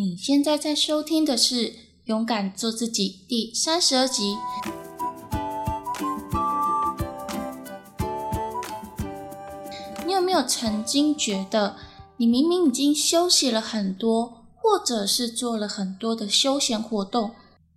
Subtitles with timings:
[0.00, 1.54] 你现在在收听的是
[2.06, 4.38] 《勇敢做自己》第三十二集。
[10.06, 11.76] 你有没有曾经觉得，
[12.16, 17.32] 你明明已经休息了很多，或者是做了很多的休闲活动，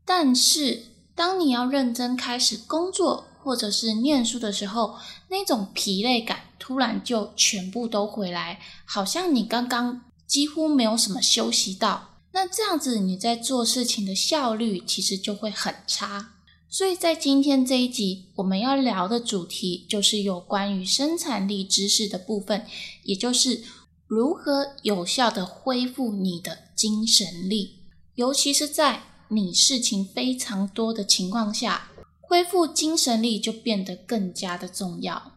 [0.06, 0.84] 但是
[1.14, 4.96] 当你要认真开始工作或者是念书的时候，
[5.28, 10.04] 那种疲累感突然就全部都回来，好像你刚刚。
[10.26, 16.32] 几乎没有什么休息到，那这样子你在做事情的效率其实就会很差。
[16.68, 22.66] 所以在今天这一集，我们要聊的主题就是有关于生产力知识的部分，
[23.04, 23.64] 也就是
[24.08, 27.76] 如何有效的恢复你的精神力，
[28.16, 31.92] 尤其是在你事情非常多的情况下，
[32.22, 35.34] 恢复精神力就变得更加的重要。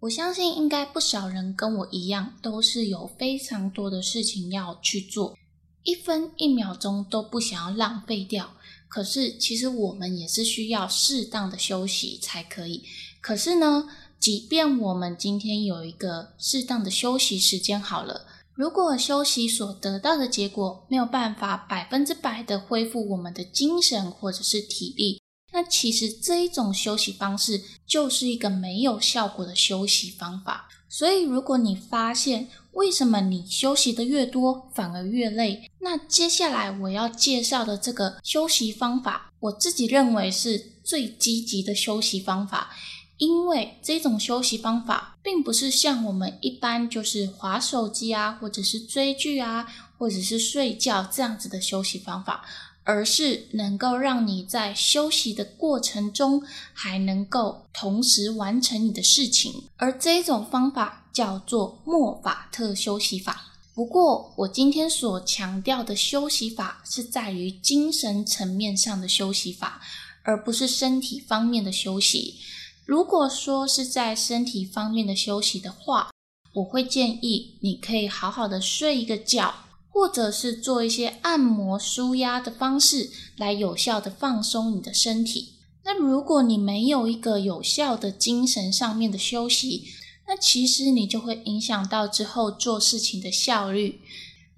[0.00, 5.36] 我相信应该不少人跟我一样，都是有非常多的事情要去做，
[5.82, 8.54] 一分一秒钟都不想要浪费掉。
[8.88, 12.82] 可是其实我们也是需要适当的休息才可以。
[13.20, 25.22] 可是呢，即便我们今天有一个适当的休息时间好了，如果休息所得到的结果没有办法百分之百的恢复我们的精神或者是体力。
[25.52, 30.68] 那其实这一种休息方式就是一个没有效果的休息方法。
[30.92, 42.70] 所以，如果你发现为什么你休息的越多反而越累，那接下来我要介绍的这个休息方法，我自己认为是最积极的休息方法。
[43.18, 49.66] 因为这种休息方法并不是像我们一般就是划手机啊，或者是追剧啊，
[49.98, 52.44] 或者是睡觉这样子的休息方法。
[52.84, 56.42] 而是能够让你在休息的过程中，
[56.72, 63.46] 还能够同时完成你的事情，而这种方法叫做莫法特休息法。
[63.74, 69.80] 不过，我今天所强调的休息法是在于精神层面上的休息法，
[70.22, 72.36] 而不是身体方面的休息。
[72.84, 76.10] 如果说是在身体方面的休息的话，
[76.54, 79.54] 我会建议你可以好好的睡一个觉。
[80.00, 85.56] 或者是做一些按摩舒压的方式，来有效的放松你的身体。
[85.84, 89.88] 那如果你没有一个有效的精神上面的休息，
[90.26, 94.00] 那其实你就会影响到之后做事情的效率。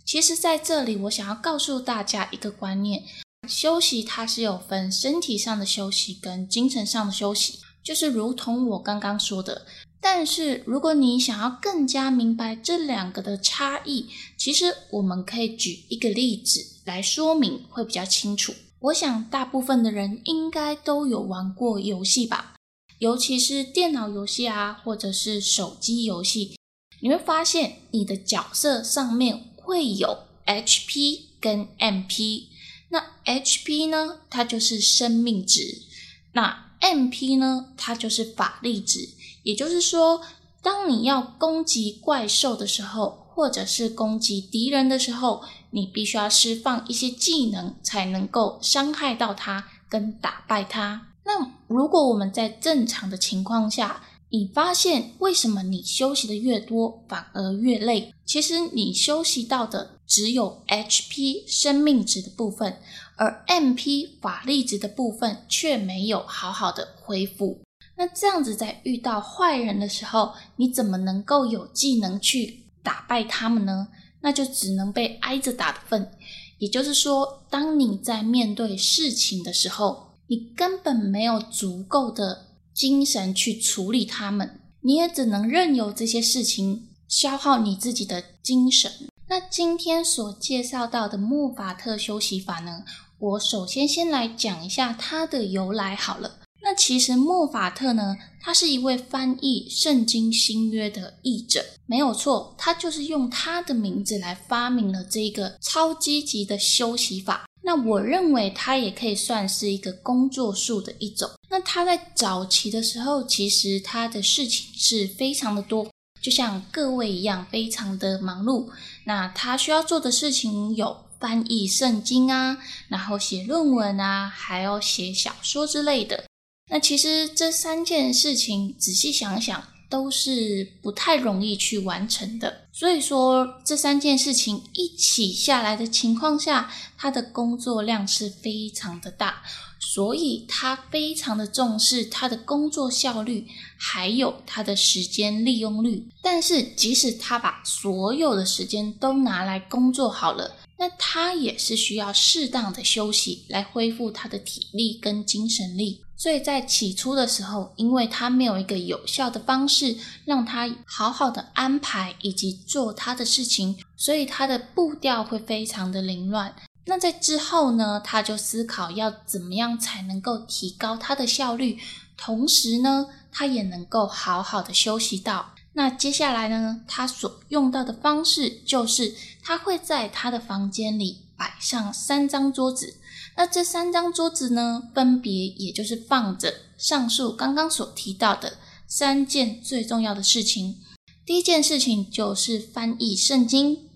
[0.04, 3.03] 其实，在这里我想要告诉大家一个观念：
[3.48, 9.66] 休息它是有分身体上的休息跟精神上的休息，就是如同我刚刚说的。
[10.04, 18.52] 但是，如果你想要更加明白这两个的差异，其实我们可以举一个例子来说明，会比较清楚。
[18.80, 22.56] 我想，大部分的人应该都有玩过游戏吧，
[22.98, 26.56] 尤其是电脑游戏啊，或者是手机游戏。
[27.00, 32.48] 你会发现，你的角色上面会有 HP 跟 MP。
[32.88, 35.86] 那 HP 呢，它就是生命值；
[36.32, 39.08] 那 MP 呢，它就是法力值。
[39.42, 40.20] 也就是说，
[40.62, 51.08] 当你要攻击怪兽的时候，或者是攻击敌人的时候，你必须要释放一些技能，才能够伤害到他跟打败他。
[51.25, 58.12] 那如果我们在正常的情况下，你发现为什么你休息的越多反而越累？
[58.24, 62.78] 其实你休息到的只有 HP 生命值的部分，
[63.16, 67.60] 而 MP 法力值的部分却没有好好的恢复。
[67.97, 73.88] 那这样子，在遇到坏人的时候，你怎么能够有技能去打败他们呢？
[74.20, 76.10] 那就只能被挨着打的份。
[76.58, 88.91] 也就是说，当你在面对事情的时候，你根本没有足够的精神去处理他们，你也只能任由这些事情消耗你自己的精神。
[89.28, 92.84] 那今天所介绍到的莫法特休息法呢？
[93.19, 96.38] 我首先先来讲一下它的由来好了。
[96.64, 107.44] 那其实莫法特呢，他是一位翻译圣经新约的译者，没有错，他就是用他的名字来发明了这一个超积极的休息法。
[107.64, 111.30] 那我认为他也可以算是一个工作术的一种。
[111.50, 115.88] 那他在早期的时候，其实他的事情是非常的多，
[116.20, 118.68] 就像各位一样，非常的忙碌。
[119.04, 122.58] 那他需要做的事情有翻译圣经啊，
[122.88, 126.24] 然后写论文啊，还要写小说之类的。
[126.72, 139.42] 那其实这三件事情仔细想想都是不太容易去完成的，所以说这三件事情一起下来的情况下，他的工作量是非常的大，
[139.78, 143.47] 所以他非常的重视他的工作效率，
[143.77, 146.09] 还有他的时间利用率。
[146.22, 150.57] 但是即使他把所有的时间都拿来工作好了。
[150.78, 156.01] 那他也是需要适当的休息来恢复他的体力跟精神力。
[156.22, 166.54] 所以在起初的时候，因为他没有一个有效的方式让他好好的安排以及做他的事情，所以他的步调会非常的凌乱。
[166.84, 171.80] 那在之后呢，他就思考要怎么样才能够提高他的效率，
[172.16, 175.53] 同时呢，他也能够好好的休息到。
[175.72, 182.98] 那接下来呢，他所用到的方式就是他会在他的房间里摆上三张桌子。
[183.36, 190.76] 那这三张桌子呢，分别也就是放着上述刚刚所提到的三件最重要的事情。
[191.24, 193.88] 第一件事情就是翻译圣经，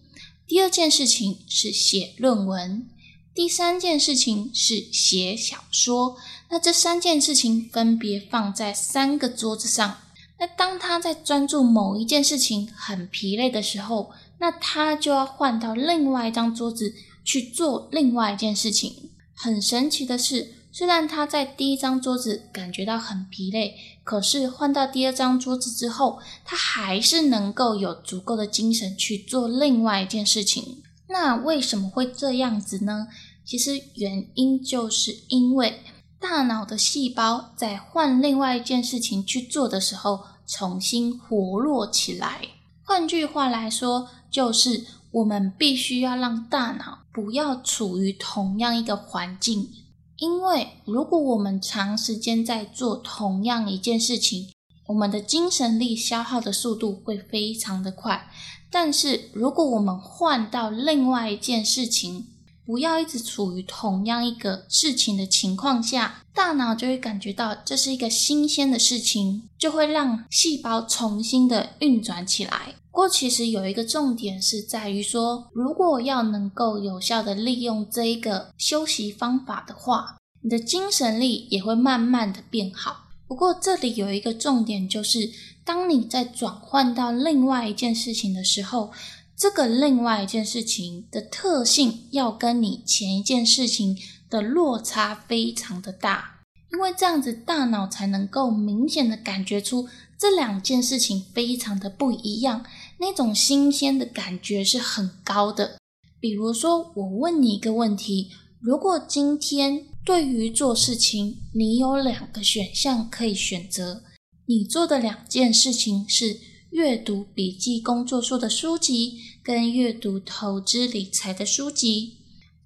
[0.47, 2.89] 第二件事情是写论文，
[3.35, 6.17] 第三件事情是写小说。
[6.49, 9.99] 那这三件事情分别放在三个桌子上。
[10.39, 16.95] 那当他在专注某一件事情很疲累的时候，那他就要换到另外一张桌子
[17.25, 19.11] 去做另外一件事情。
[19.37, 30.83] 很神奇的是，虽然他在第一张桌子感觉到很疲累，可是换到第二张桌子之后，他还是能够有足够的精神去做另外一件事情。
[31.09, 33.09] 那为什么会这样子呢？
[33.45, 35.81] 其实原因就是因为
[36.19, 42.41] 大脑的细胞在换另外一件事情去做的时候，重新活络起来。
[42.83, 46.99] 换句话来说，就是我们必须要让大脑。
[47.13, 49.71] 不要处于同样一个环境，
[50.19, 54.51] 因为如果我们长时间在做同样一件事情，
[54.89, 58.29] 我们的精神力消耗的速度会非常的快。
[58.71, 62.27] 但是如果我们换到另外一件事情，
[62.67, 72.75] 不要一直处于同样一个事情的情况下，大脑就会感觉到这是一个新鲜的事情，就会让细胞重新的运转起来。
[72.91, 83.05] 不过，其实有一个重点是在于说，如果要能够有效的利用这一个休息方法的话，你的精神力也会慢慢的变好。
[83.29, 85.31] 不过，这里有一个重点，就是
[85.65, 88.91] 当你在转换到另外一件事情的时候，
[89.39, 93.99] 这个另外一件事情的特性要跟你前一件事情
[94.31, 96.41] 的落差非常的大，
[96.73, 99.89] 因为这样子大脑才能够明显的感觉出
[100.19, 102.65] 这两件事情非常的不一样。
[102.99, 105.77] 那种新鲜的感觉是很高的。
[106.19, 114.03] 比如说，我问你一个问题：如果今天对于做事情，你有两个选项可以选择，
[114.47, 116.39] 你做的两件事情是
[116.77, 122.19] 阅读笔记工作书的书籍跟阅读投资理财的书籍。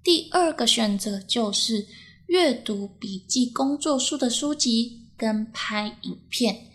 [0.03, 1.87] 第二个选择就是
[2.27, 6.67] 阅读笔记工作书的书籍跟拍影片。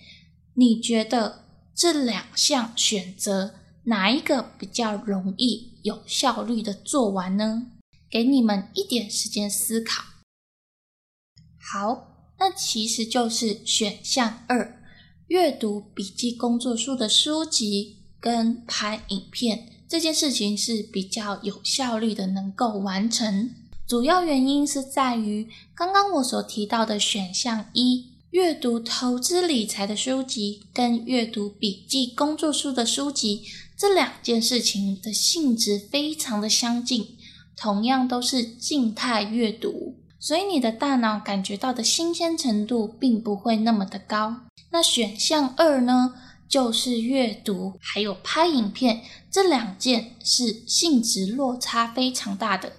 [0.55, 1.44] 你觉得？
[1.75, 7.67] 这两项选择哪一个比较容易有效率的做完呢？
[8.09, 10.03] 给你们一点时间思考。
[11.61, 14.86] 好，那其实就是选项二，
[15.28, 23.50] 阅读笔记工作书的书籍跟拍影片这件事情是比较有效率的，能够完成。
[23.87, 28.12] 主要原因是在于刚刚我所提到的选项一。
[28.31, 33.43] 阅读投资理财的书籍跟阅读笔记工作书的书籍
[33.79, 37.17] 这两件事情的性质非常的相近，
[37.56, 39.94] 同样都是静态阅读，
[40.27, 44.41] 所以你的大脑感觉到的新鲜程度并不会那么的高。
[44.71, 46.15] 那选项二呢，
[46.49, 52.73] 就是阅读还有拍影片这两件是性质落差非常大的，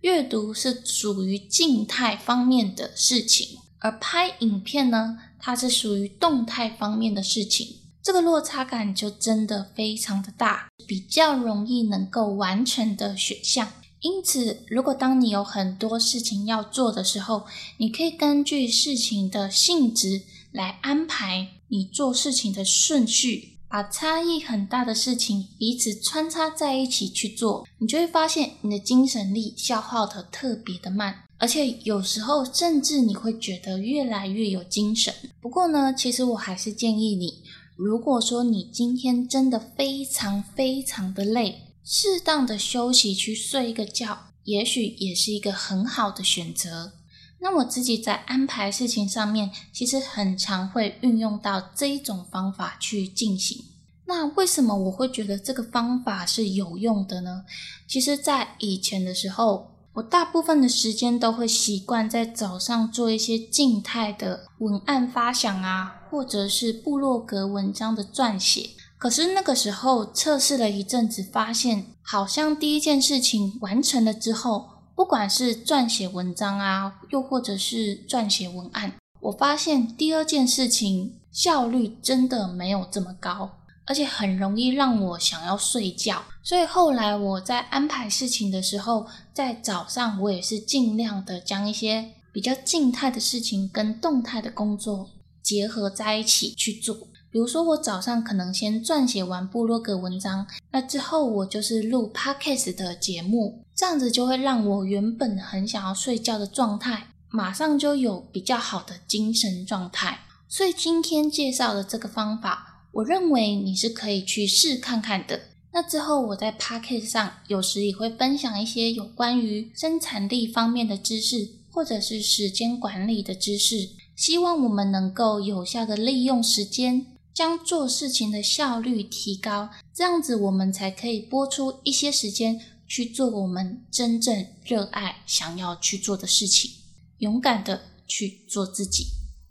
[0.00, 3.60] 阅读是属于静态方面的事情。
[3.78, 13.68] 而拍影片呢，它是属于动态方面的事情，这个落差感就真的非常的大，比较容易能够完成的选项。
[14.00, 17.44] 因此，如果当你有很多事情要做的时候，
[17.78, 31.24] 你可以根据事情的性质来安排你做事情的顺序，把差异很大的事情彼此穿插在一起去做，你就会发现你的精神力消耗的特别的慢。
[31.40, 35.12] 而且有时候甚至你会觉得越来越有精神。
[35.40, 37.42] 不过呢，其实我还是建议你，
[37.76, 46.92] 如果说你今天真的非常非常的累，适当的休息去睡一个觉，也许也是一个很好的选择。
[47.38, 53.64] 那我自己在安排事情上面，其实很常会运用到这一种方法去进行。
[54.04, 57.44] 那为什么我会觉得这个方法是有用的呢？
[57.86, 59.70] 其实，在以前的时候。
[59.94, 68.70] 我大部分的时间都会习惯在早上做一些静态的文案发想啊，或者是部落格文章的撰写。
[68.98, 86.24] 可是那个时候测试了一阵子，发现好像第一件事情完成了之后，不管是撰写文章啊，又或者是撰写文案，我发现第二件事情效率真的没有这么高，而且很容易让我想要睡觉。
[86.42, 96.96] 所以后来我在安排事情的时候，在早上我也是尽量的将一些比较静态的事情跟动态的工作结合在一起去做。
[97.30, 110.20] 比如说，我早上可能先撰写完部落格文章，那之后我就是录 podcast 的节目，这样子就会让我原本很想要睡觉的状态，马上就有比较好的精神状态。
[110.48, 115.38] 所以今天介绍的这个方法，我认为你是可以去试看看的。
[115.70, 127.04] 那之后我在 podcast 上有时也会分享一些有关于生产力方面的知识，或者是时间管理的知识，希望我们能够有效的利用时间。
[127.34, 136.70] 将做事情的效率提高，这样子我们才可以拨出一些时间去做我们真正热爱、想要去做的事情，
[137.18, 139.06] 勇敢的去做自己，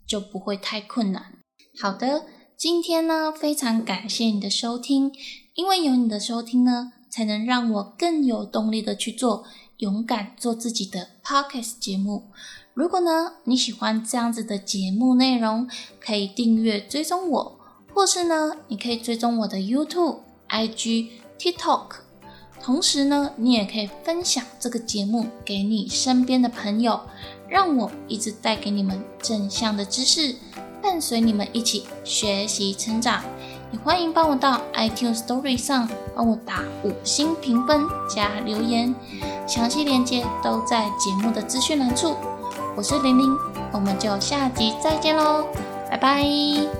[0.06, 1.38] 就不会太困难。
[1.80, 5.12] 好的，今天呢，非常感谢你的收听，
[5.54, 9.44] 因为有你的收听呢，才能让我更有动力的去做
[9.78, 12.32] 勇敢做自己的 podcast 节目。
[12.74, 15.68] 如果呢你喜欢这样子的节目内容，
[16.00, 17.57] 可以订阅追踪我。
[17.98, 21.86] 或是呢，你可以追踪我的 YouTube、IG、TikTok，
[22.62, 27.00] 同时呢，你也可以分享这个节目给你身边的朋友，
[27.48, 30.36] 让我一直带给你们正向的知识，
[30.80, 33.24] 伴随你们一起学习成长。
[33.72, 38.94] 也欢迎帮我到 iTune Story 上帮我打五星评分加留言，
[39.44, 42.14] 详细链接都在节目的资讯栏处。
[42.76, 43.36] 我是玲玲，
[43.72, 45.48] 我们就下集再见喽，
[45.90, 46.77] 拜拜。